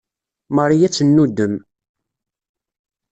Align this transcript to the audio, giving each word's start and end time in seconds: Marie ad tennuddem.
Marie 0.55 0.85
ad 0.87 0.93
tennuddem. 0.93 1.53